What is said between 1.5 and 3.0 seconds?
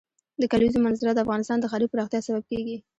د ښاري پراختیا سبب کېږي.